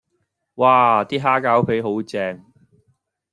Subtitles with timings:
[0.03, 0.07] 嘩 ！D
[1.19, 2.43] 蝦餃皮好正